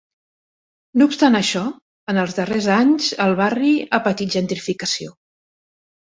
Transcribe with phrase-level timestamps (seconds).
[0.99, 1.59] No obstant això,
[2.13, 5.13] en els darrers anys, el barri ha patit gentrificació.